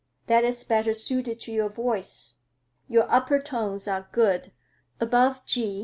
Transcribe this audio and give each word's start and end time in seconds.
That 0.25 0.43
is 0.43 0.63
better 0.63 0.93
suited 0.93 1.39
to 1.41 1.51
your 1.51 1.69
voice. 1.69 2.37
Your 2.87 3.05
upper 3.07 3.39
tones 3.39 3.87
are 3.87 4.09
good, 4.11 4.51
above 4.99 5.45
G. 5.45 5.79